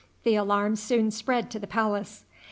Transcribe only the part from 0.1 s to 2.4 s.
The alarm soon spread to the palace.